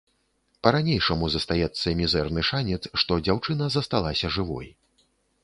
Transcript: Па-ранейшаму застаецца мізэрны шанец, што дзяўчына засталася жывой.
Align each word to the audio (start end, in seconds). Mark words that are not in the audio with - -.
Па-ранейшаму 0.67 1.25
застаецца 1.33 1.93
мізэрны 1.99 2.41
шанец, 2.49 2.81
што 3.03 3.19
дзяўчына 3.29 3.71
засталася 3.79 4.35
жывой. 4.39 4.67